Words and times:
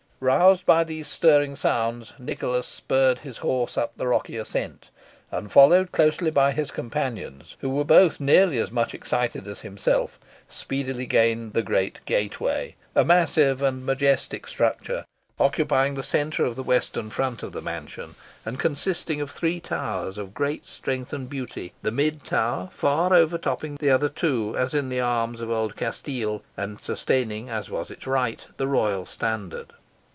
Roused 0.23 0.67
by 0.67 0.83
these 0.83 1.07
stirring 1.07 1.55
sounds, 1.55 2.13
Nicholas 2.19 2.67
spurred 2.67 3.17
his 3.25 3.39
horse 3.39 3.75
up 3.75 3.97
the 3.97 4.05
rocky 4.05 4.37
ascent; 4.37 4.91
and 5.31 5.51
followed 5.51 5.91
closely 5.91 6.29
by 6.29 6.51
his 6.51 6.69
companions, 6.69 7.57
who 7.61 7.71
were 7.71 7.83
both 7.83 8.19
nearly 8.19 8.59
as 8.59 8.69
much 8.69 8.93
excited 8.93 9.47
as 9.47 9.61
himself, 9.61 10.19
speedily 10.47 11.07
gained 11.07 11.53
the 11.53 11.63
great 11.63 12.01
gateway 12.05 12.75
a 12.93 13.03
massive 13.03 13.63
and 13.63 13.83
majestic 13.83 14.45
structure, 14.45 15.05
occupying 15.39 15.95
the 15.95 16.03
centre 16.03 16.45
of 16.45 16.55
the 16.55 16.61
western 16.61 17.09
front 17.09 17.41
of 17.41 17.51
the 17.51 17.59
mansion, 17.61 18.13
and 18.45 18.59
consisting 18.59 19.21
of 19.21 19.31
three 19.31 19.59
towers 19.59 20.19
of 20.19 20.35
great 20.35 20.67
strength 20.67 21.11
and 21.13 21.31
beauty, 21.31 21.73
the 21.81 21.89
mid 21.89 22.23
tower 22.23 22.69
far 22.71 23.11
overtopping 23.11 23.73
the 23.77 23.89
other 23.89 24.07
two, 24.07 24.55
as 24.55 24.75
in 24.75 24.89
the 24.89 24.99
arms 25.01 25.41
of 25.41 25.49
Old 25.49 25.75
Castile, 25.75 26.43
and 26.55 26.79
sustaining, 26.79 27.49
as 27.49 27.71
was 27.71 27.89
its 27.89 28.05
right, 28.05 28.45
the 28.57 28.67
royal 28.67 29.07
standard. 29.07 29.73